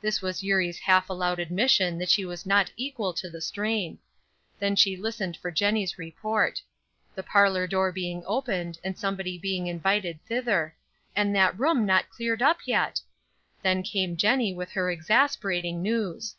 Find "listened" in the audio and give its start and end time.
4.96-5.36